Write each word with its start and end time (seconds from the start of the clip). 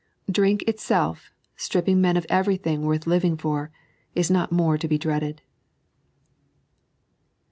Drink 0.31 0.63
iteelf, 0.67 1.29
stripping 1.55 2.01
men 2.01 2.17
of 2.17 2.25
everything 2.27 2.85
worth 2.85 3.05
living 3.05 3.37
for, 3.37 3.69
is 4.15 4.31
not 4.31 4.51
more 4.51 4.75
to 4.75 4.87
be 4.87 4.97
dreaded. 4.97 5.43